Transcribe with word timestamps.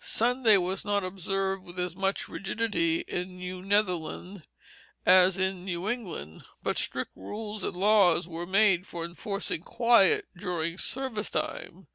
Sunday 0.00 0.56
was 0.56 0.84
not 0.84 1.04
observed 1.04 1.62
with 1.62 1.78
as 1.78 1.94
much 1.94 2.28
rigidity 2.28 3.02
in 3.06 3.38
New 3.38 3.62
Netherland 3.62 4.42
as 5.06 5.38
in 5.38 5.64
New 5.64 5.88
England, 5.88 6.42
but 6.60 6.76
strict 6.76 7.12
rules 7.14 7.62
and 7.62 7.76
laws 7.76 8.26
were 8.26 8.46
made 8.46 8.84
for 8.84 9.04
enforcing 9.04 9.60
quiet 9.62 10.26
during 10.36 10.76
service 10.76 11.30
time. 11.30 11.86